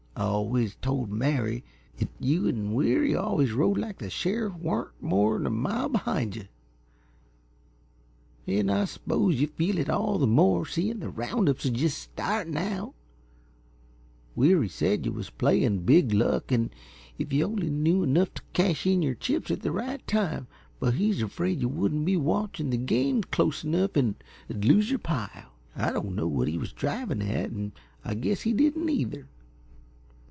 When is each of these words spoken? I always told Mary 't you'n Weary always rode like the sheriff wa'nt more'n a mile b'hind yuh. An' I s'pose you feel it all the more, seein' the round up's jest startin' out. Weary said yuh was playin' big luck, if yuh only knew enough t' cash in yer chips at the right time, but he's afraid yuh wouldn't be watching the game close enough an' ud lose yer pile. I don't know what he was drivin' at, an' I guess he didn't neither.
I 0.13 0.25
always 0.25 0.75
told 0.75 1.09
Mary 1.09 1.63
't 1.97 2.07
you'n 2.19 2.73
Weary 2.73 3.15
always 3.15 3.53
rode 3.53 3.79
like 3.79 3.97
the 3.97 4.09
sheriff 4.09 4.53
wa'nt 4.55 4.91
more'n 5.01 5.47
a 5.47 5.49
mile 5.49 5.89
b'hind 5.89 6.35
yuh. 8.45 8.59
An' 8.59 8.69
I 8.69 8.85
s'pose 8.85 9.41
you 9.41 9.47
feel 9.47 9.79
it 9.79 9.89
all 9.89 10.19
the 10.19 10.27
more, 10.27 10.63
seein' 10.67 10.99
the 10.99 11.09
round 11.09 11.49
up's 11.49 11.67
jest 11.69 11.97
startin' 11.97 12.55
out. 12.57 12.93
Weary 14.35 14.69
said 14.69 15.07
yuh 15.07 15.11
was 15.11 15.31
playin' 15.31 15.85
big 15.85 16.13
luck, 16.13 16.51
if 17.17 17.33
yuh 17.33 17.43
only 17.45 17.71
knew 17.71 18.03
enough 18.03 18.31
t' 18.33 18.43
cash 18.53 18.85
in 18.85 19.01
yer 19.01 19.15
chips 19.15 19.49
at 19.49 19.61
the 19.61 19.71
right 19.71 20.05
time, 20.05 20.45
but 20.79 20.93
he's 20.95 21.23
afraid 21.23 21.61
yuh 21.61 21.69
wouldn't 21.69 22.05
be 22.05 22.15
watching 22.17 22.69
the 22.69 22.77
game 22.77 23.23
close 23.23 23.63
enough 23.63 23.97
an' 23.97 24.15
ud 24.51 24.65
lose 24.65 24.91
yer 24.91 24.99
pile. 24.99 25.53
I 25.75 25.91
don't 25.91 26.15
know 26.15 26.27
what 26.27 26.47
he 26.47 26.59
was 26.59 26.73
drivin' 26.73 27.23
at, 27.23 27.45
an' 27.51 27.71
I 28.05 28.13
guess 28.13 28.41
he 28.41 28.53
didn't 28.53 28.85
neither. 28.85 29.27